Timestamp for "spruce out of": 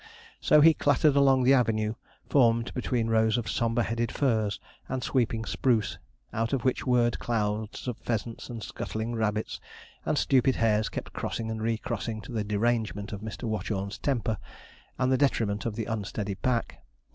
5.45-6.65